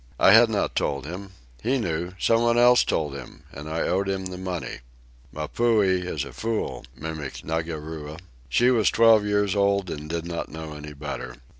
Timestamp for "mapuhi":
5.31-6.07